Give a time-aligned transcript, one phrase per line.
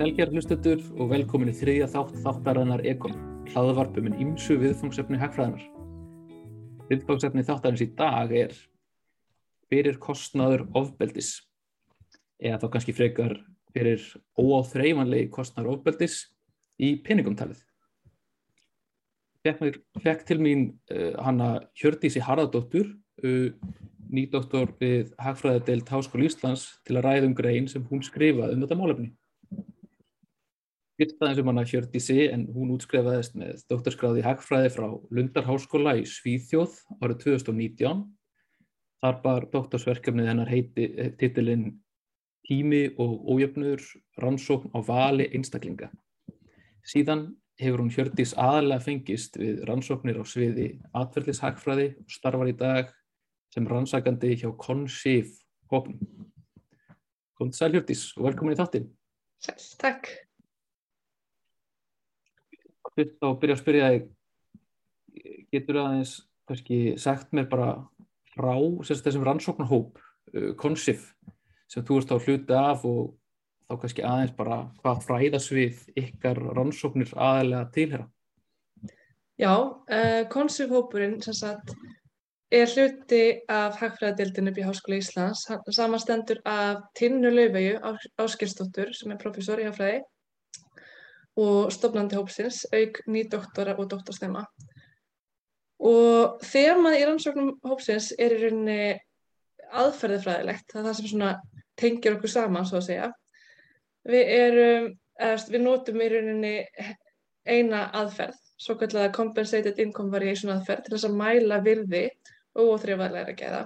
[0.00, 3.12] Velgerð hlustendur og velkomin í þriðja þátt þáttarinnar Ekon,
[3.50, 5.66] hlaðavarpum en ímsu viðfangsefni hagfræðinar.
[6.88, 8.54] Viðfangsefni þáttarins í dag er
[9.68, 11.34] fyrir kostnaður ofbeldis,
[12.40, 13.36] eða þá kannski frekar
[13.76, 14.08] fyrir
[14.40, 16.16] óáþreifanlegi kostnaður ofbeldis
[16.80, 17.60] í peningumtalið.
[19.44, 22.88] Fekk, til mín uh, hanna Hjördísi Harðardóttur,
[23.20, 23.52] uh,
[24.08, 28.80] nýdoktor við Hagfræðadeild Háskóli Íslands til að ræða um grein sem hún skrifaði um þetta
[28.80, 29.12] málefni.
[31.00, 34.84] Fyrst aðeins um hana Hjördísi en hún útskrefaðist með doktorskráði Hagfræði frá
[35.16, 38.02] Lundarháskóla í Svíþjóð árið 2019.
[39.00, 41.64] Þar bar doktorsverkefnið hennar heiti titilinn
[42.44, 43.80] Tími og ójöfnur
[44.20, 45.88] rannsókn á vali einstaklinga.
[46.84, 52.96] Síðan hefur hún Hjördís aðalega fengist við rannsóknir á sviði atverðlishagfræði og starfar í dag
[53.56, 55.32] sem rannsakandi hjá Consif
[55.72, 56.28] hópnum.
[57.40, 58.92] Góðan sæl Hjördís og velkomin í þáttinn.
[59.40, 60.18] Sæl, takk.
[63.00, 64.08] Fyrst á að byrja að spyrja þig,
[65.54, 66.14] getur aðeins
[66.50, 67.70] kannski sagt mér bara
[68.34, 68.52] frá
[68.84, 70.00] þessum rannsóknarhóp,
[70.34, 71.14] uh, Consif,
[71.70, 73.14] sem þú ert á hluti af og
[73.70, 78.06] þá kannski aðeins bara hvað fræðasvið ykkar rannsóknir aðalega tilhera?
[79.40, 81.72] Já, uh, Consif hópurinn sem sagt
[82.52, 87.78] er hluti af Hagfræðadeildin upp í Háskóla Íslands, samanstendur af Tinnu Laufeyju
[88.20, 90.02] Áskirstóttur sem er profesor í hagfræði
[91.38, 94.44] og stofnandi hópsins, auk nýdoktora og doktorstema.
[95.80, 98.80] Og þemað í rannsóknum hópsins er í rauninni
[99.70, 101.30] aðferðifræðilegt, það er það sem svona
[101.80, 103.08] tengir okkur saman, svo að segja.
[104.10, 106.54] Við, erum, eða, við notum í rauninni
[107.48, 112.04] eina aðferð, svo kallega compensated income variation aðferð, til þess að mæla virði
[112.58, 113.64] óáþreifanlega gæða.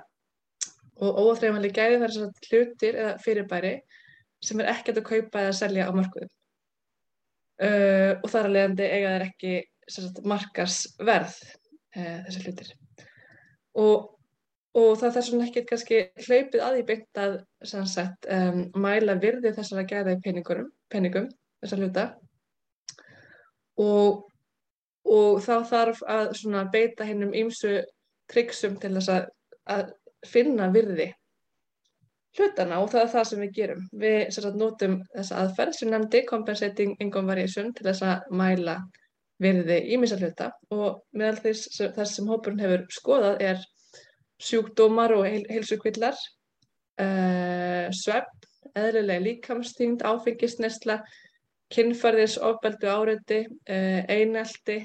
[1.03, 3.75] Og óáþreifanlega gæði það er svona hlutir eða fyrirbæri
[4.45, 6.31] sem er ekkert að kaupa eða selja á markuðum.
[7.63, 9.53] Uh, og þar að leiðandi eiga þeir ekki
[9.87, 11.37] sagt, markarsverð
[11.95, 12.73] uh, þessi hlutir.
[13.79, 14.09] Og,
[14.75, 17.37] og það er svona ekkert kannski hlaupið að í byggt að
[17.71, 21.29] sagt, um, mæla virði þessar að gæða í peningum
[21.63, 22.07] þessar hluta.
[23.79, 24.25] Og,
[25.07, 27.81] og þá þarf að beita hennum ímsu
[28.31, 29.31] tryggsum til þess að,
[29.71, 29.95] að
[30.27, 31.13] finna virði
[32.39, 33.87] hlutana og það er það sem við gerum.
[34.03, 38.79] Við sagt, notum þessa aðferð sem nefndi Compensating Income Variation til þess að mæla
[39.43, 43.63] virði ímísa hluta og meðal þess, þess sem hópurinn hefur skoðað er
[44.45, 46.17] sjúkdómar og heil, heilsugvillar,
[47.01, 48.33] uh, eh, svepp,
[48.75, 50.99] eðlilega líkamstingd, áfengisnestla,
[51.75, 54.81] kinnferðis, ofbeldu áreiti, uh, einelti,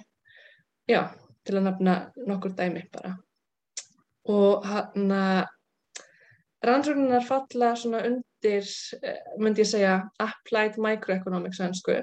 [0.89, 1.01] já,
[1.45, 1.95] til að nafna
[2.29, 3.15] nokkur dæmi bara.
[4.29, 5.47] Og hann að
[6.65, 8.65] rannsóknunar falla svona undir,
[9.03, 12.01] eh, myndi ég segja, applied microeconomics önsku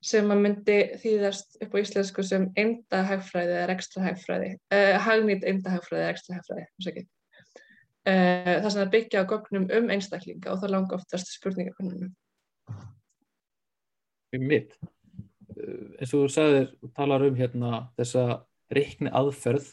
[0.00, 5.44] sem að myndi þýðast upp á íslensku sem einda hagfræði eða ekstra hagfræði, uh, hagnýtt
[5.44, 7.02] einda hagfræði eða ekstra hagfræði, þess ekki.
[8.08, 12.14] Uh, það sem að byggja á gögnum um einstaklinga og það langa oftast spurningakonunum.
[14.40, 14.78] Mitt.
[15.52, 18.24] Uh, eins og þú sagðir, talar um hérna þessa
[18.72, 19.68] reikni aðferð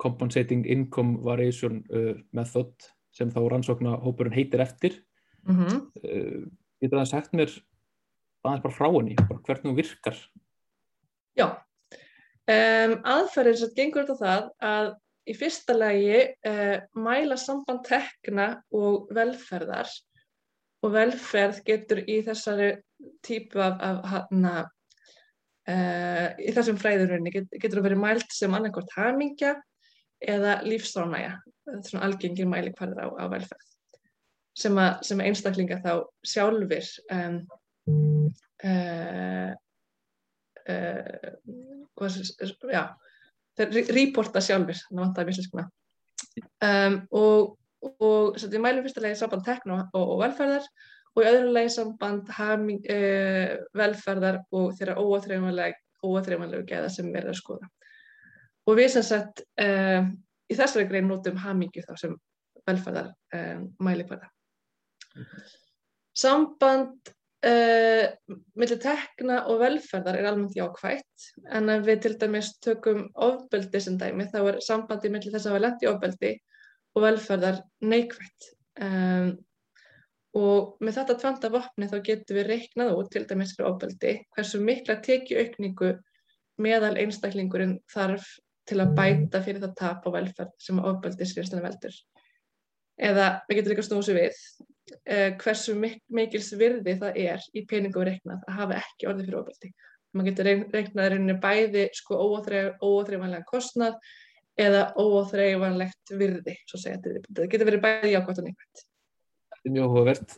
[0.00, 1.82] compensating income variation
[2.32, 2.72] method
[3.12, 5.02] sem þá rannsóknahópurinn heitir eftir.
[5.46, 5.78] Mm -hmm.
[6.04, 6.42] uh,
[6.80, 7.50] getur það sagt mér
[8.42, 10.18] aðeins bara frá henni, bara hvernig hún virkar?
[11.38, 11.46] Já.
[12.50, 14.88] Um, aðferðin sem gengur þetta það að
[15.30, 19.90] í fyrsta lagi uh, mæla samband tekna og velferðar.
[20.82, 22.72] Og velferð getur í þessari
[23.22, 24.54] típu af, af hana
[25.70, 29.54] uh, í þessum fræðurunni get, getur að vera mælt sem annarkort hamingja
[30.22, 33.68] eða er svona algengir mælikvarðir á, á velferð.
[34.58, 35.92] Sem að, sem einstaklinga þá
[36.28, 37.38] sjálfur um,
[38.68, 39.52] uh,
[40.68, 41.30] uh,
[42.72, 42.82] já,
[43.56, 45.70] þeir reporta sjálfur, þannig að vantar að vissi skona
[46.64, 47.54] um, og,
[47.98, 50.68] og svo við mælum fyrstulega í samband tekno og, og velferðar
[51.12, 57.34] og í öðru lagi samband haming, uh, velferðar og þeirra óaþreifanlegu geða sem við erum
[57.34, 57.72] að skoða.
[58.68, 59.42] Og við sem sagt
[60.50, 62.14] í þessari grein notum hamingju þá sem
[62.68, 64.30] velferðar um, mælikvarða.
[65.16, 65.50] Mm -hmm.
[66.22, 67.12] Samband
[67.46, 68.06] uh,
[68.54, 73.98] millir tekna og velferðar er almennt jákvægt en ef við til dæmis tökum ofbeldi sem
[73.98, 76.34] dæmi þá er sambandi millir þess að við lendi ofbeldi
[76.94, 78.52] og velferðar neikvægt.
[78.80, 79.38] Um,
[80.32, 84.60] og með þetta tvönda vopni þá getum við reiknað út til dæmis fyrir ofbeldi hversu
[84.64, 85.90] mikla tekið aukningu
[86.62, 88.30] meðal einstaklingurinn þarf
[88.68, 91.94] til að bæta fyrir það tap á velferð sem ofbeldisrýrstina veldur.
[93.02, 94.42] Eða við getum líka snúsið við,
[94.92, 99.40] uh, hversu mik mikils virði það er í peningum reiknað að hafa ekki orðið fyrir
[99.40, 99.72] ofbeldi.
[100.12, 103.96] Man getur reiknað rauninni bæði sko óáþreifanlega kostnað
[104.60, 107.32] eða óáþreifanlegt virði, svo segja þetta.
[107.32, 108.84] Það getur verið bæði jákvæmt og neikvæmt.
[109.54, 110.36] Þetta er mjög hófavert.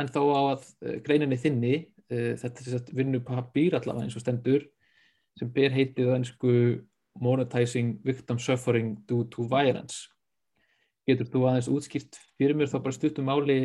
[0.00, 1.74] En þó á að uh, greininni þinni,
[2.10, 4.66] uh, þetta er þess að vinnu papír allavega eins og stendur,
[5.38, 6.54] sem ber heitið önsku
[7.18, 10.06] Monetizing Victim Suffering Due to Violence
[11.08, 13.58] Getur þú aðeins útskýrt fyrir mér þá bara stuttum máli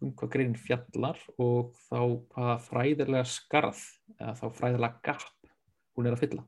[0.00, 1.98] um hvað greinin fjallar og þá
[2.32, 3.80] hvaða fræðilega skarð
[4.16, 5.26] eða þá fræðilega gap
[5.96, 6.44] hún er að fylla?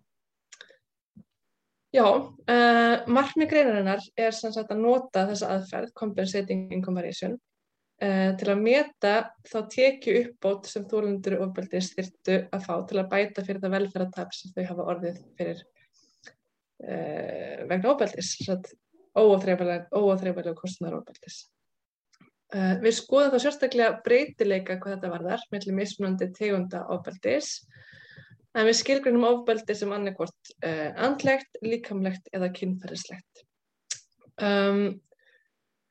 [1.88, 7.38] Já, uh, markmið greinarinnar er sem sagt að nota þessa aðferð, compensating income variation,
[8.04, 9.14] uh, til að meta
[9.48, 14.36] þá tekju uppbót sem þólundur ofbeldið styrtu að fá til að bæta fyrir það velferðartap
[14.36, 15.64] sem þau hafa orðið fyrir
[16.84, 18.34] uh, vegna ofbeldis.
[19.18, 21.40] Óáþreifanlega kostnæðar ofbeldis.
[22.48, 27.58] Uh, við skoðum þá sérstaklega breytileika hvað þetta varðar mellir mismunandi tegunda ofbeldis
[28.56, 33.44] en við skilgrunum ofbeldi sem annarkvort uh, andlegt, líkamlegt eða kynferðislegt.
[34.40, 34.98] Um,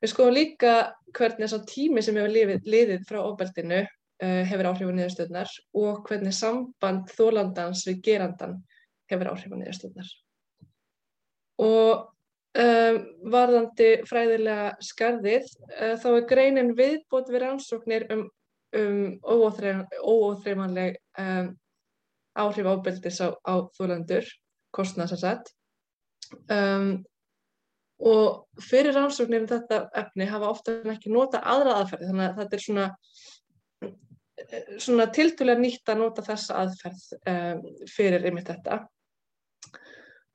[0.02, 0.74] við skoðum líka
[1.16, 6.02] hvernig að tími sem hefur liðið, liðið frá ofbeldinu uh, hefur áhrif á niðurstöðnar og
[6.08, 8.58] hvernig samband þólandans við gerandan
[9.12, 10.10] hefur áhrif á niðurstöðnar.
[11.58, 12.08] Og
[12.58, 12.96] Um,
[13.28, 18.24] varðandi fræðilega skarðið uh, þá er greinin viðbót við rannsóknir um,
[18.74, 21.52] um óóþreifanleg um,
[22.40, 24.26] áhrif ábeldis á, á þúlandur,
[24.74, 25.52] kostnaðsarsett.
[26.48, 27.04] Um,
[28.00, 32.58] og fyrir rannsóknir um þetta efni hafa ofta ekki nota aðra aðferði þannig að þetta
[32.58, 32.90] er svona,
[34.88, 38.84] svona tiltúlega nýtt að nota þessa aðferð um, fyrir yfir þetta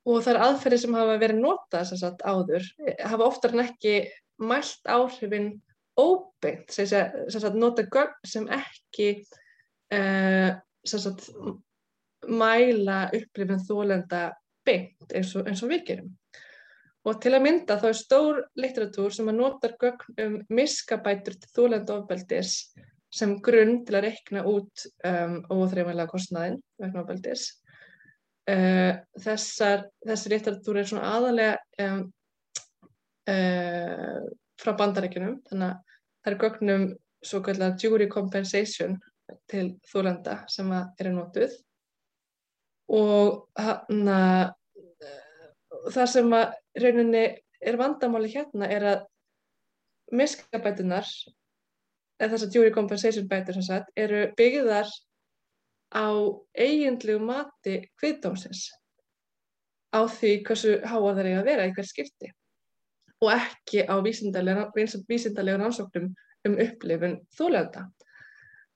[0.04, 2.66] og þar aðferði sem hafa verið notað sagt, áður
[3.00, 3.94] hafa oftar en ekki
[4.44, 5.52] mælt áhrifin
[6.00, 9.08] óbeint, sem sagt, nota gögn sem ekki
[9.94, 10.50] uh,
[10.84, 11.28] sem sagt,
[12.24, 14.26] mæla upplifin þólenda
[14.64, 16.12] beint eins og, eins og við gerum.
[17.04, 21.50] Og til að mynda þá er stór litteratúr sem að notar gögn um miskabætur til
[21.52, 22.54] þólenda ofbeldis
[23.14, 27.50] sem grunn til að rekna út um, óþreifanlega kostnaðin vegna ofbeldis
[28.44, 32.00] Uh, þessar, þessi litteratúr er svona aðalega um,
[33.32, 34.18] uh,
[34.60, 36.84] frá bandarækjunum þannig að það er gögnum
[37.24, 38.98] svo kallar jury compensation
[39.48, 41.54] til þólenda sem eru notuð.
[42.92, 44.20] Og hana,
[44.52, 46.52] uh, það sem að
[46.84, 47.24] rauninni
[47.64, 49.08] er vandamáli hérna er að
[50.12, 51.08] miskabætunar
[52.20, 54.90] eða þessar jury compensation bætur sagt eru byggðar
[55.94, 56.10] á
[56.58, 58.66] eiginlegu mati kviðdómsins
[59.94, 62.32] á því hversu háa það er að vera í hver skipti
[63.22, 66.10] og ekki á vísindarlega rannsóknum
[66.44, 67.86] um upplifun þólenda.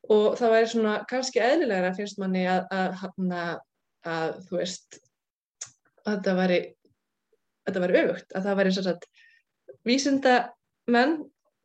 [0.09, 3.03] Og það væri svona kannski eðlilegra finnst manni að, að,
[3.37, 3.59] að,
[4.09, 5.01] að þú veist,
[6.07, 6.61] að þetta væri,
[7.75, 8.95] væri auðvögt, að það væri svona
[9.89, 11.19] vísindamenn,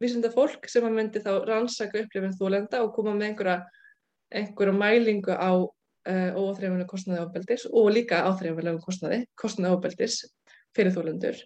[0.03, 3.61] vísindafólk sem að myndi þá rannsaka upplifun þólenda og koma með einhverja
[4.33, 5.69] einhverju mælingu á uh,
[6.09, 10.19] eh, óþreifanlega kostnaði ábeldis og líka áþreifanlega kostnaði, kostnaði ábeldis
[10.75, 11.41] fyrir þólendur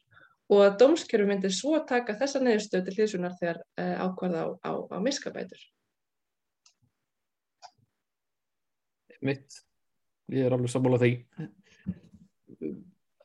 [0.47, 4.71] og að dómskerfi myndi svo taka þessa neðurstöð til hlýðsunar þegar uh, ákvarða á, á,
[4.95, 5.59] á miskabætur.
[9.27, 9.59] Mitt,
[10.31, 11.11] ég er alveg sammálað því.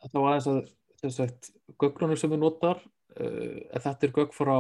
[0.09, 0.61] Þá aðeins að
[1.02, 1.50] þess að
[1.83, 2.81] gögnunum sem við notar,
[3.21, 4.57] uh, þetta er gögn frá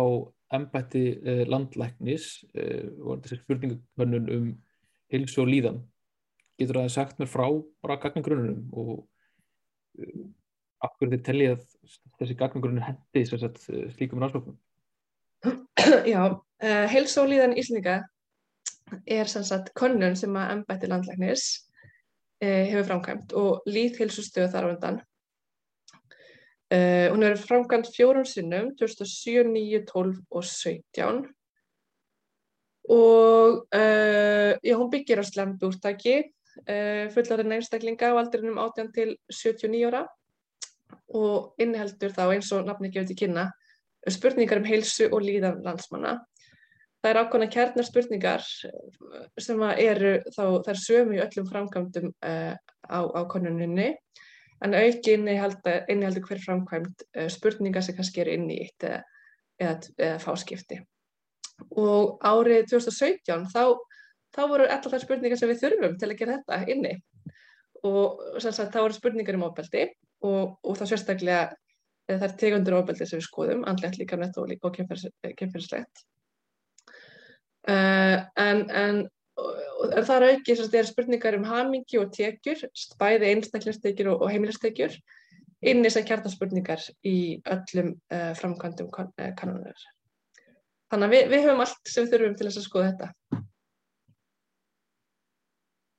[0.52, 1.06] embætti
[1.48, 4.50] landlæknis og þessi spurningahönnun um
[5.12, 5.80] hilsu og líðan.
[6.60, 7.46] Getur það sagt mér frá
[7.84, 8.92] bara gagnagrunnum og
[10.00, 10.24] uh,
[10.82, 11.66] af hverju þið tellið að
[12.20, 14.56] þessi gagnagrunnur hendi uh, slíkum rannsóknum?
[16.12, 18.00] Já, uh, hilsu og líðan íslendinga
[19.08, 21.46] er sannsagt konnun sem að embætti landlæknis
[22.44, 25.00] uh, hefur framkvæmt og líðhilsustöð þar á undan.
[26.72, 31.26] Uh, hún hefur framkvæmt fjórum sinnum 2007, 9, 12 og 17
[32.92, 36.16] og uh, já, hún byggir á slembu úrtaki
[36.68, 40.02] uh, fullarinn einstaklinga á aldrinum 18 til 79 ára.
[41.16, 43.46] Og inniheldur þá eins og nafni gefur til kynna
[44.10, 46.18] spurningar um heilsu og líðan landsmanna.
[47.02, 52.54] Það er ákvæmna kjarnar spurningar sem eru þá, er sömu í öllum framkvæmdum uh,
[52.92, 53.94] á, á konuninni
[54.62, 59.00] en auki inniheldur hver framkvæmd spurningar sem kannski eru inn í eitt eða,
[59.58, 60.78] eða, eða fáskipti
[61.70, 63.64] og árið 2017 þá,
[64.34, 66.94] þá voru allar þær spurningar sem við þurfum til að gera þetta inni.
[67.88, 69.88] Og sagt, þá voru spurningar um ofbeldi
[70.22, 71.50] og, og þá sérstaklega
[72.12, 76.06] þær tegundur ofbeldi sem við skoðum, andlegt líka nett og, og kemferðslegt
[77.62, 78.96] Uh, en, en,
[79.38, 82.64] en það er auki það er spurningar um hamingi og tekjur
[82.98, 84.96] bæði einstaklistekjur og, heimilistekjur
[85.62, 89.86] inn í þessar kjartaspurningar í öllum uh, framkvæmdum kan, uh, kanonar
[90.92, 93.42] þannig að við, við höfum allt sem þurfum til þess að skoða þetta.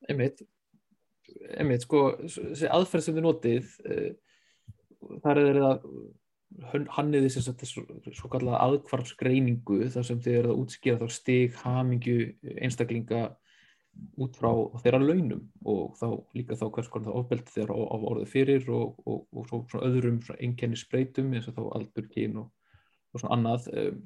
[0.08, 0.42] Einmitt.
[1.58, 3.72] Einmitt sko þessi aðferð sem við notið
[5.24, 5.88] þar er það
[6.94, 11.56] hanniði þess að þessu svo kallega aðkvarfsgreiningu þar sem þið eru að útskýra þá stig
[11.64, 12.18] hamingju
[12.54, 13.24] einstaklinga
[14.22, 14.50] út frá
[14.82, 18.98] þeirra launum og þá líka þá hvers konar það ofbeldi þeirra á, orðið fyrir og,
[19.06, 22.50] og, og svo, svona öðrum einkenni spreytum eins og þá aldur, kyn og,
[23.14, 23.68] og svona annað.
[23.74, 24.02] Um,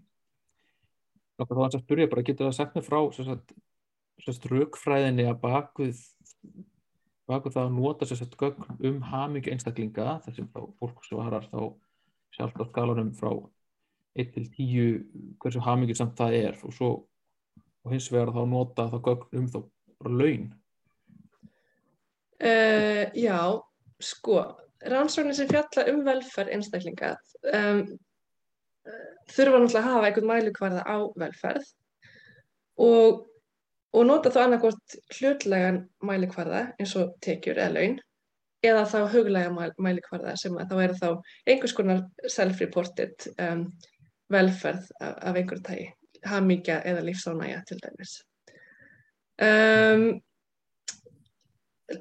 [1.38, 3.00] þá er það að spyrja bara getur það sagt með frá
[4.18, 6.00] sérst raukfræðinni að bakuð
[7.28, 11.60] bakuð það að nota sérst gögn um hamingju einstaklinga þar sem þá fólk svarar þá
[12.34, 13.30] sjálft á skalanum frá
[14.18, 16.56] 1 til 10 hversu hamingið samt það er.
[16.66, 16.90] Og svo
[17.84, 19.58] og hins vegar þá nota þá gögn um þá
[20.02, 20.48] bara laun.
[22.38, 23.38] Uh, Já,
[24.02, 24.42] sko
[24.86, 27.16] rannsóknir sem fjalla um velferð einstaklinga
[27.52, 27.80] um,
[29.32, 31.70] þurfa náttúrulega að hafa einhvern mælikvarða á velferð
[32.84, 33.24] og,
[33.92, 37.98] og nota þá annarkort hlutlegan mælikvarða eins og tekjur eða laun
[38.66, 41.08] eða þá huglega mælikvarða sem að þá er þá
[41.46, 43.66] einhvers konar self-reported um,
[44.32, 45.90] velferð af, af einhverju tægi,
[46.26, 48.16] hamíkja eða lífsánægja til dæmis.
[49.38, 50.08] Um,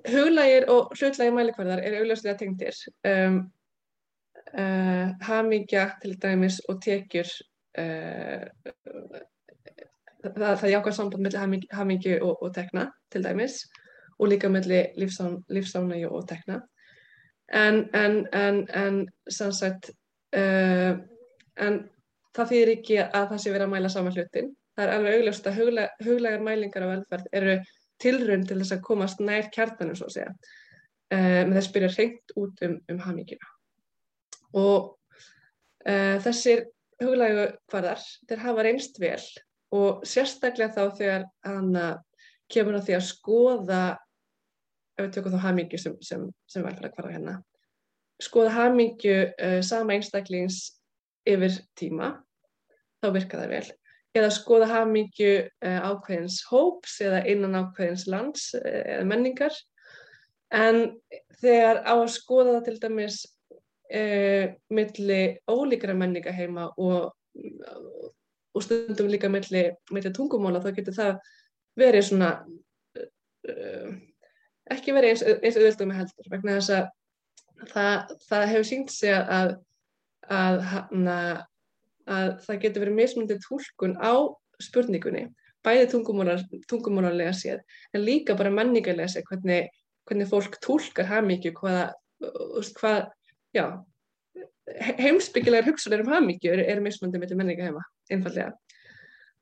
[0.09, 2.81] huglægir og hlutlægir mælikvarðar eru auðvitað tengdir.
[3.07, 3.39] Um,
[4.53, 7.29] uh, hamíkja til dæmis og tekjur,
[7.79, 8.45] uh,
[10.23, 11.37] það, það er jákvæð samband með
[11.73, 13.61] hamíkju og, og tekna til dæmis
[14.17, 16.61] og líka melli lífsánægju og tekna.
[17.53, 19.91] En, en, en, en sannsagt,
[20.35, 20.97] uh,
[21.57, 21.81] en
[22.35, 24.55] það þýðir ekki að það sé verið að mæla saman hlutin.
[24.77, 27.59] Það er alveg augljóst að huglega, huglegar mælingar á velferð eru
[28.03, 30.33] tilrönd til þess að komast nær kjartanum svo að segja,
[31.09, 33.56] með þess að byrja hreint út um, um hamíkina.
[34.57, 34.93] Og
[35.85, 36.65] uh, þessir
[37.03, 39.21] huglegu hvarðar, þeir hafa reynst vel
[39.75, 41.73] og sérstaklega þá þegar hann
[42.49, 43.81] kemur á því að skoða
[44.97, 47.35] ef við tökum þá hamingju sem, sem, sem velferð að hverja hérna,
[48.23, 50.61] skoða hamingju uh, sama einstaklings
[51.27, 52.15] yfir tíma,
[53.03, 53.67] þá virka það vel.
[54.17, 59.57] Eða skoða hamingju uh, ákveðins hóps eða innan ákveðins lands eða menningar.
[60.55, 60.95] En
[61.41, 63.19] þegar á að skoða það til dæmis
[63.87, 67.13] milli ólíkra menninga heima og,
[68.53, 71.13] og stundum líka milli, milli tungumóla, þá getur það
[71.77, 72.31] verið svona
[74.73, 76.87] ekki verið eins, eins auðvöldum með heldur vegna þess að
[77.71, 79.53] það, það hefur sínt sig að,
[80.27, 81.17] að, hana,
[82.07, 84.13] að það getur verið mismundið tólkun á
[84.63, 85.27] spurningunni
[85.65, 87.61] bæði tungumólarlega séð
[87.93, 89.71] en líka bara menningarlega séð hvernig,
[90.07, 91.87] hvernig fólk tólkar hafmyggju hvaða
[92.77, 93.09] hvað,
[93.57, 93.65] já,
[95.01, 98.53] heimsbyggilegar hugsalir um hafmyggju eru er mismundið með menninga heima, einfallega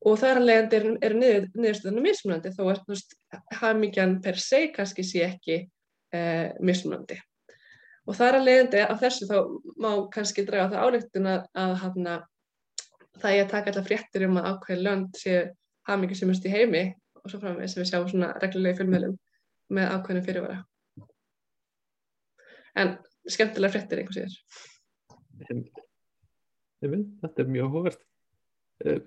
[0.06, 3.00] og þar að leiðandi er, er niður, niðurstöðunum mismunandi þó að
[3.62, 5.58] hafmyggjan per se kannski sé ekki
[6.14, 7.18] eh, mismunandi.
[8.06, 9.38] Og þar að leiðandi af þessu þá
[9.82, 12.20] má kannski draga það álöktun að, að hana,
[13.18, 15.40] það að taka alltaf fréttir um að ákveði lönd sé
[15.90, 16.86] hafmyggju sem erst í heimi
[17.24, 19.18] og svo framvegis sem við sjáum svona reglulegi fjölmjölum
[19.74, 20.62] með ákveðinu fyrirvara.
[22.78, 22.98] En
[23.32, 24.38] skemmtilega fréttir einhvers yfir.
[26.86, 28.02] Þetta er mjög hóvert.
[28.86, 29.02] Uh,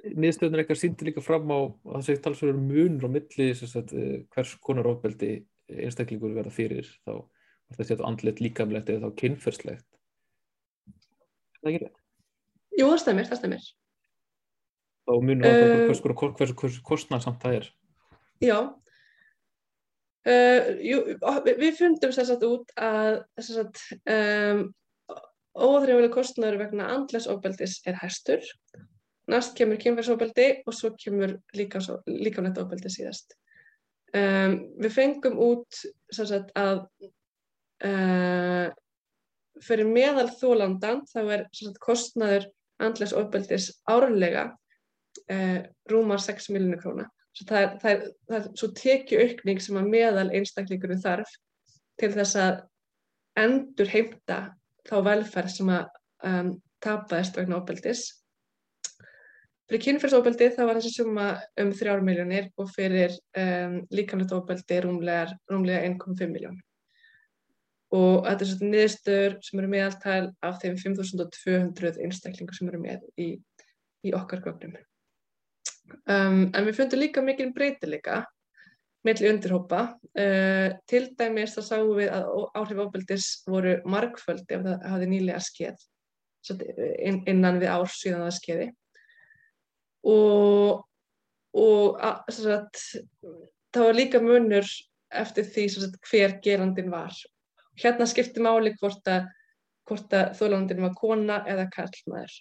[0.00, 4.22] niðurstöðunar eitthvað síndir líka fram á að það sé talsverður munur á milli sagt, eh,
[4.32, 5.32] hvers konar ofbeldi
[5.68, 9.86] einstaklingur verða fyrir þá er það sétt andlet líkamlegt eða þá kynferðslegt
[10.88, 12.00] er það ekki rétt?
[12.72, 13.68] Jú, það stemmir, það stemmir
[15.02, 17.70] þá munur uh, hvers konar hvers, hvers kostnað samt það er
[18.42, 18.56] Já
[20.28, 21.02] uh, jú,
[21.48, 24.64] við fundum sérsagt út að um,
[25.52, 28.46] óþrjáfileg kostnaður vegna andlesofbeldis er hæstur
[29.30, 33.36] næst kemur kynferðsofbeldi og svo kemur líkamlegt ofbeldi síðast.
[34.12, 35.78] Um, við fengum út
[36.12, 36.82] sagt, að
[37.86, 38.68] uh,
[39.62, 42.48] fyrir meðal þólandan þá er sagt, kostnaður
[42.82, 47.08] andles ofbeldis árlega uh, rúmar 6 miljónu króna.
[47.32, 51.30] Það er, það, er, það er svo tekju aukning sem að meðal einstaklingurum þarf
[52.00, 52.58] til þess að
[53.40, 54.40] endur heimta
[54.88, 55.86] þá velferð sem að
[56.28, 56.50] um,
[56.84, 58.10] tapaðist vegna ofbeldis
[59.72, 61.26] Fyrir kynferðsóbeldi það var þessi summa
[61.62, 66.58] um 3 miljónir og fyrir um, líkamlegt óbeldi rúmlega, rúmlega 1,5 miljón.
[67.96, 73.06] Og þetta er svona niðurstöður sem eru meðaltæl af þeim 5.200 einstaklingur sem eru með
[73.16, 73.30] í,
[74.04, 74.76] í okkar gögnum.
[76.06, 78.22] Um, en við fundum líka mikil breytileika
[79.06, 79.82] melli undirhópa.
[80.14, 85.42] Uh, til dæmis þá sáum við að áhrif ofbeldis voru margföld ef það hafði nýlega
[85.42, 85.88] skeið
[86.50, 88.70] inn, innan við ár síðan það skeiði.
[90.12, 90.82] Og,
[91.54, 92.80] og að, sagt,
[93.74, 94.66] það var líka munur
[95.22, 97.14] eftir því sagt, hver gerandin var.
[97.78, 99.28] Hérna skipti máli hvort að,
[99.92, 102.34] að þólandin var kona eða karlmaður.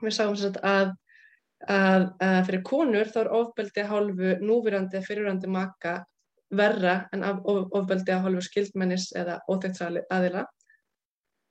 [0.00, 0.94] Við sáum sagt, að,
[1.68, 2.06] að
[2.46, 5.98] fyrir konur þá er ofbeldi að hálfu núvirandi eða fyrirandi maka
[6.50, 10.46] verra en ofbeldi að hálfu skildmennis eða óþektra aðila.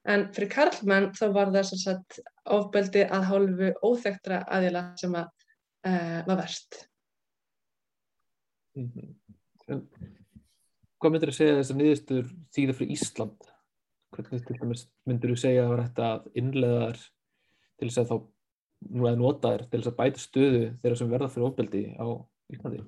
[0.10, 5.30] En fyrir karlmenn þá var það sagt, ofbeldi að hálfu óþektra aðila sem að,
[5.86, 6.86] uh, var verst.
[8.78, 9.86] Mm -hmm.
[11.00, 12.26] Hvað myndir þú segja þess að niðurstur
[12.56, 13.50] þýða fyrir Ísland?
[14.16, 17.00] Hvernig myndir þú segja að það var hægt að innlegaðar
[17.80, 18.18] til þess að þá
[18.88, 22.08] nú að nota þér til þess að bæta stöðu þeirra sem verða fyrir ofbeldi á
[22.54, 22.84] Íslandi?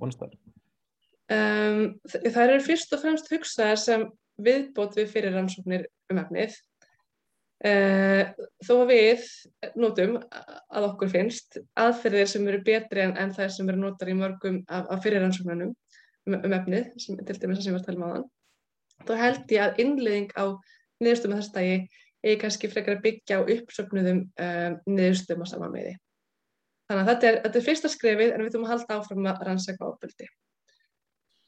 [0.00, 0.36] Vonastæður?
[1.32, 4.04] Um, það eru fyrst og fremst hugsaðar sem
[4.42, 6.58] viðbót við fyrir rannsóknir um efnið.
[7.62, 8.26] Uh,
[8.66, 9.26] þó að við
[9.78, 14.16] notum að okkur finnst aðferðir sem eru betri en, en það sem eru notar í
[14.18, 17.82] mörgum af, af fyrir rannsóknunum um, um efnið, sem, til dæmis það sem við varum
[17.82, 18.26] að tala um aðan,
[19.06, 20.44] þá held ég að innlegging á
[21.02, 21.76] niðurstum að þess dagi
[22.22, 25.96] eigi kannski frekar að byggja á uppsöknuðum um, niðurstum á saman meði.
[26.90, 29.44] Þannig að þetta er, þetta er fyrsta skrefið en við þurfum að halda áfram að
[29.48, 30.28] rannsaka ábyldi.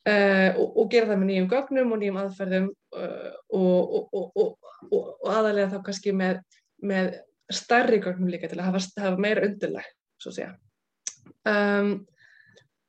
[0.04, 2.66] Uh, og, og gera það með nýjum gögnum og nýjum aðferðum
[2.99, 4.59] uh, og, og,
[4.93, 6.43] og aðalega þá kannski með,
[6.85, 7.14] með
[7.52, 9.87] starri gögnum líka til að hafa, hafa meira undirleg,
[10.21, 10.52] svo að segja.
[11.49, 11.95] Um,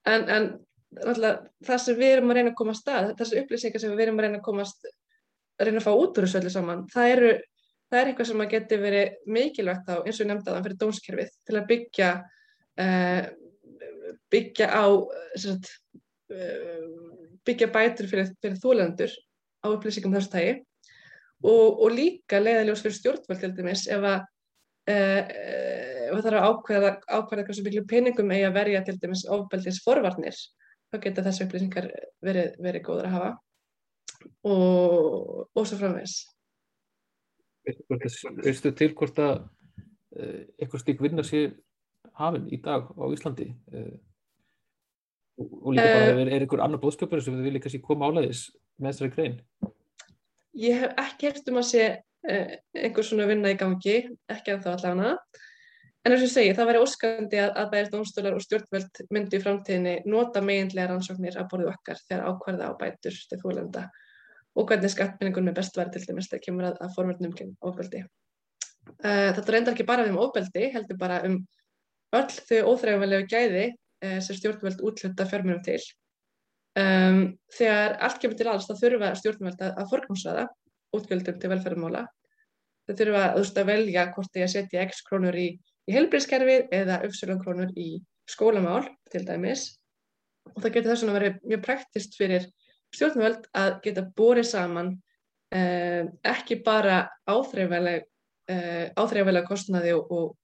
[0.07, 0.49] en, en
[1.65, 4.19] það sem við erum að reyna að koma að stað, þessi upplýsingar sem við erum
[4.19, 4.87] að reyna að komast,
[5.59, 7.31] að reyna að fá út úr þessu öllu saman, það, eru,
[7.91, 10.67] það er eitthvað sem að geti verið mikilvægt á, eins og ég nefndi að það
[10.67, 12.11] fyrir dómskerfið, til að byggja,
[12.85, 13.23] uh,
[14.33, 14.85] byggja á,
[15.45, 15.71] sagt,
[16.33, 16.85] uh,
[17.45, 19.17] byggja bætur fyrir, fyrir þólendur
[19.61, 20.55] á upplýsingum þessu tægi
[21.45, 24.19] og, og líka leiðaljós fyrir stjórnvöld til dæmis ef að
[24.89, 25.21] uh,
[26.05, 29.81] ef það þarf að ákveða, ákveða hversu miklu peningum eigi að verja til dæmis ofbeldis
[29.85, 30.37] forvarnir
[30.91, 31.89] þá geta þessu upplýsingar
[32.23, 33.31] verið, verið góður að hafa
[34.45, 36.34] og, og svo framvegs.
[38.43, 41.55] Veistu til hvort að uh, eitthvað stík vinna sér
[42.19, 43.49] hafinn í dag á Íslandi?
[43.73, 43.95] Uh,
[45.37, 48.47] og líka bara er, er einhver annar bóðsköpur sem vilja kannski koma álæðis
[48.79, 49.39] með þessari grein?
[50.55, 51.87] Ég hef ekki hert um að sé
[52.25, 53.97] einhver svona vinna í gangi,
[54.31, 55.41] ekki að það allavega.
[56.05, 59.39] En eins og ég segi, það væri óskandi að, að bæðist dómstólar og stjórnvöld myndi
[59.39, 63.87] í framtíðinni nota meginlega rannsóknir að borðu okkar þegar ákvarða á bætur til þólenda
[64.55, 68.05] og hvernig skattmenningunum er best verið til dæmis þegar kemur að, að formörnum kemur ofbeldi.
[69.01, 71.39] Uh, þetta reyndar ekki bara um ofbeldi, heldur bara um
[72.15, 75.79] öll þau óþrægumvelegu gæði uh, sem stjórnvöld útluta fjármjörnum til.
[76.75, 77.21] Um,
[77.55, 80.47] þegar allt kemur til alls þá þurfa stjórnvöld að, að forgámsraða
[80.95, 82.03] útgjöldum til velferðarmála.
[82.85, 85.49] Þau þurfa að, að velja hvort að setja x krónur í
[85.85, 87.89] í heilbríðskerfið eða uppsölangkrónur í
[88.29, 89.67] skólamál til dæmis
[90.53, 92.47] og það getur þess að vera mjög præktist fyrir
[92.95, 94.91] stjórnvöld að geta bórið saman
[95.53, 98.03] eh, ekki bara áþreifalega
[98.49, 100.35] eh, kostnaði og,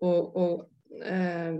[0.00, 1.54] og, og eh,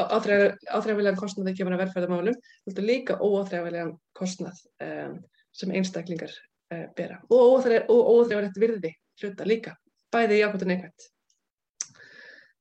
[0.00, 5.14] áþreifalega kostnaði kemur að verðfæðamálum, þetta er líka óáþreifalega kostnað eh,
[5.52, 6.34] sem einstaklingar
[6.72, 7.56] eh, bera og
[7.88, 9.74] óáþreifalega virði hluta líka,
[10.12, 11.10] bæði jákvæmt og neikvæmt.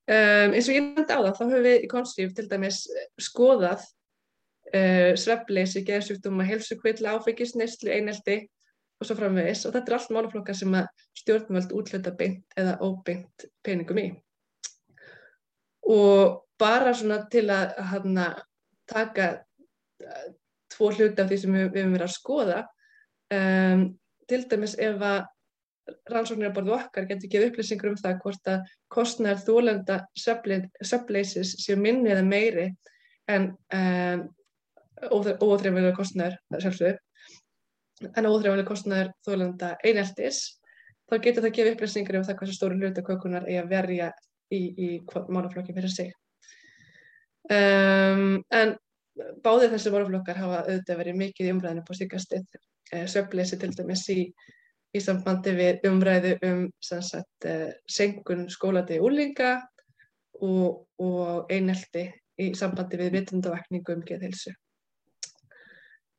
[0.10, 2.80] Um, eins og ég nefndi á það, þá höfum við í Konstríf til dæmis
[3.22, 3.84] skoðað
[4.76, 8.42] uh, svefleysi, geðsjúkdóma, helsukvilla, áfengisneislu, eineldi
[9.00, 10.90] og svo framvegis og þetta er allt málaflokkar sem að
[11.22, 14.08] stjórnvöld útluta beint eða óbeint peningum í.
[15.90, 18.30] Og bara svona til að hana,
[18.90, 19.32] taka
[20.04, 20.30] uh,
[20.70, 22.62] tvo hluti af því sem við, höfum verið að skoða,
[23.34, 23.86] um,
[24.30, 25.22] til dæmis ef að
[26.12, 31.78] rannsóknir að borðu okkar getur ekki upplýsingur um það hvort að kostnæður þólenda söfleysis séu
[31.80, 32.68] minni eða meiri
[33.30, 34.28] en um,
[35.08, 36.98] óþreyfilega kostnæður sjálfsög
[38.10, 40.42] en óþreyfilega kostnæður þólenda eineltis
[41.10, 44.12] þá getur það að gefa upplýsingur um það hversu stóru hluta kökunar er að verja
[44.54, 46.14] í, í málaflokki fyrir sig.
[47.50, 48.76] Um, en
[49.44, 52.46] báðið þessi málaflokkar hafa auðvitað verið mikið í umræðinu på síkastið
[52.94, 54.22] eh, söfleysi til dæmis í
[54.96, 59.60] í sambandi við umræðu um sagt, uh, senkun skóladegi úrlinga
[60.42, 62.08] og, og einelti
[62.40, 64.54] í sambandi við vitundavakningu um geðhilsu.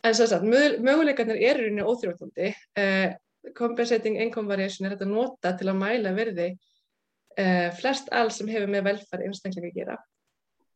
[0.06, 0.46] En svo að
[0.80, 2.52] möguleikarnir eru í óþjóðvöldandi.
[2.78, 8.30] Uh, eh, compensating income variation er þetta nota til að mæla verði uh, flest all
[8.34, 9.98] sem hefur með velfæri einstaklega að gera.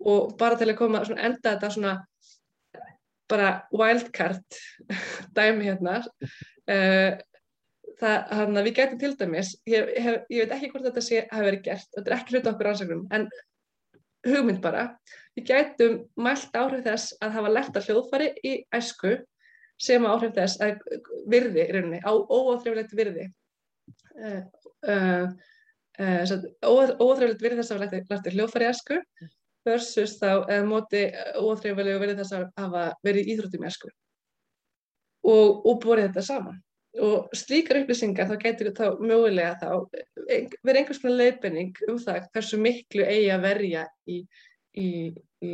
[0.05, 1.93] og bara til að koma að enda þetta svona
[3.31, 4.59] bara wildcard
[5.37, 7.15] dæmi hérna uh,
[8.01, 11.25] það, hann að við getum til dæmis ég, hef, ég veit ekki hvort þetta sé
[11.31, 13.29] hafi verið gert, þetta er ekki hluta okkur ansakrum en
[14.25, 14.89] hugmynd bara.
[15.35, 19.17] Við getum mælt áhrif þess að hafa lert að hljóðfari í æsku
[19.81, 20.85] sem áhrif þess að
[21.31, 23.31] virði í rauninni, á óáþrifilegt virði.
[24.15, 24.43] Uh,
[24.87, 25.27] uh,
[25.99, 29.01] óáþrifilegt virði þess að hafa lert að hljóðfari í æsku
[29.65, 31.03] versus þá eða móti
[31.41, 33.91] óþrifilegu verið þess að hafa verið íþróttum í æsku.
[35.25, 36.61] Og, og borið þetta saman
[37.03, 39.69] og slíkar upplýsingar þá getur þá mögulega þá
[40.63, 44.21] verið einhvers konar leifinning um það hversu miklu eigi að verja í,
[44.79, 44.89] í,
[45.43, 45.53] í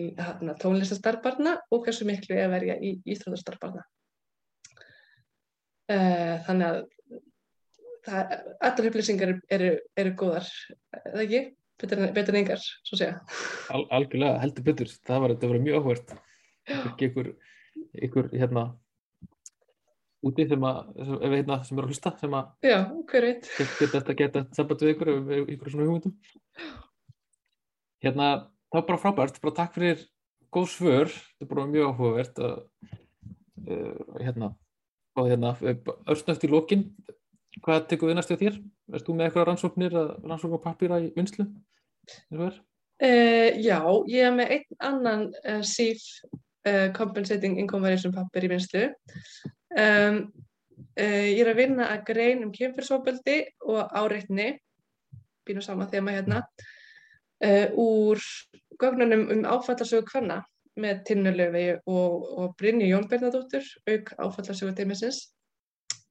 [0.61, 3.87] tónlistastarbarna og hversu miklu eigi að verja í íþróttastarbarna
[5.94, 6.83] uh, þannig að
[8.05, 8.37] það,
[8.68, 10.53] allar upplýsingar eru, eru góðar,
[11.07, 11.42] eða ekki?
[11.81, 13.14] betur en engar, svo segja.
[13.72, 16.11] Al, algjörlega, heldur betur, það var, var mjög áhvert.
[17.07, 17.31] Ykkur,
[18.05, 18.66] ykkur hérna
[20.26, 22.78] úti sem að, sem, hérna, sem er að hlusta, sem að Já,
[23.11, 23.50] hver veit.
[23.56, 25.12] Geta þetta geta samband við ykkur,
[25.54, 26.16] ykkur svona hugmyndum.
[28.04, 28.26] Hérna,
[28.70, 30.02] það var bara frábært, bara takk fyrir
[30.52, 32.56] góð svör, þetta er bara mjög áhugavert að
[33.70, 34.50] uh, hérna,
[35.16, 35.54] og hérna,
[36.11, 36.85] öllsnöft í lókinn,
[37.64, 38.59] hvað tekur við næstu þér?
[38.90, 41.46] Erst þú með eitthvað rannsóknir, rannsóknarpapýra í vinslu?
[42.35, 43.78] Uh, já,
[44.11, 46.04] ég er með einn annan uh, SIF
[46.92, 48.83] Compensating Income Variation pappir í vinslu.
[49.70, 50.20] Um,
[50.98, 53.38] ég er að vinna að grein um kynfyrsóbeldi
[53.70, 54.52] og áreitni,
[55.46, 56.40] býnum saman þema hérna,
[57.78, 58.20] úr
[58.80, 60.40] gögnunum um áfallarsögu kvanna
[60.80, 65.28] með Tinnulöfi og, og Brynni Jón Bernadóttur, auk áfallarsögu teimisins.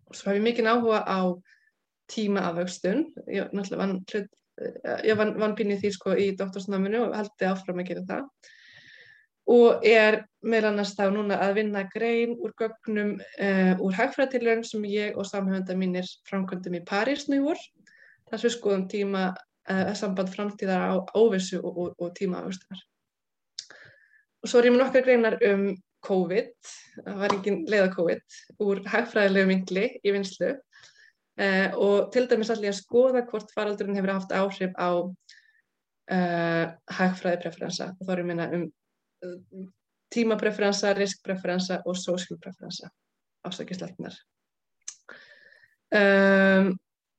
[0.10, 1.22] Og svo hef ég mikinn áhuga á
[2.10, 3.06] tímaafvöxtun.
[3.30, 4.00] Ég náttúrulega vann
[5.08, 8.50] ég vann, vann pínið því sko í doktorsnáminu og held þið áfram að gera það
[9.50, 14.86] og er meðal annars þá núna að vinna grein úr gögnum uh, úr hagfræðtilurinn sem
[14.90, 20.96] ég og samhönda mínir framkvæmdum í París sem við skoðum tíma uh, samband framtíðar á
[21.18, 22.86] óvissu og, og, og tímaafustar
[24.40, 26.54] og svo er ég með nokkar greinar um COVID,
[27.04, 30.54] það var engin leiða COVID úr hagfræðilegu mingli í vinslu
[31.40, 36.66] Uh, og til dæmis allir að skoða hvort faraldurinn hefur haft áhrif á uh,
[36.98, 38.66] hagfræðipreferensa og þá er ég minna um
[40.14, 42.90] tímapreferensa, riskpreferensa og sóskilpreferensa
[43.48, 44.16] ástakisleiknar
[45.96, 46.74] um,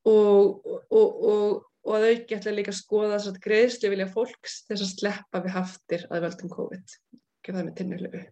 [0.08, 1.54] og, og, og,
[1.86, 5.42] og að auki ætla líka að skoða þess að greiðsli vilja fólks þess að sleppa
[5.44, 6.98] við haftir að völdum COVID.
[7.40, 8.26] Ekki það með tinnulegu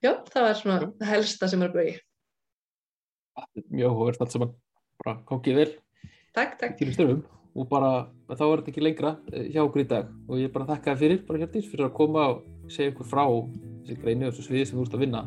[0.00, 1.98] Já, það var svona það helsta sem er að bauði
[3.70, 4.54] mjög hóverst allt saman.
[5.00, 5.70] Bara kókið vel.
[6.36, 6.74] Takk, takk.
[6.78, 7.22] til störfum
[7.60, 7.92] og bara
[8.30, 10.10] þá er þetta ekki lengra eh, hjá okkur í dag.
[10.28, 12.42] Og ég bara þakka það fyrir bara hértís fyrir að koma og
[12.72, 15.24] segja ykkur frá þessi greinu og þessu sviði sem þú ert að vinna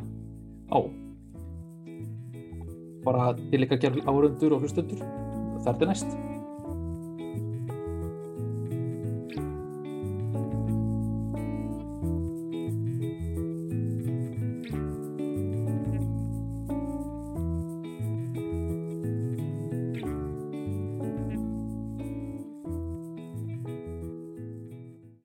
[0.74, 0.80] á.
[3.04, 5.04] Bara til ykkar gerð árundur og hlustundur
[5.64, 6.33] þar til næst